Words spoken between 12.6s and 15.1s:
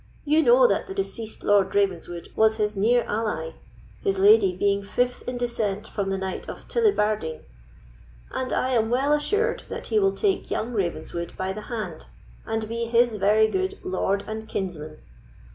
be his very good lord and kinsman.